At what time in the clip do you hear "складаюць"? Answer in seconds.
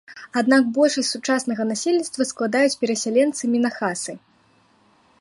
2.31-2.79